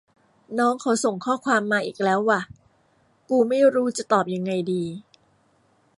[0.59, 2.41] น้องเขาส่งข้อความมาอีกแล้วว่ะ
[3.29, 4.83] กูไม่รู้จะตอบยังไงดี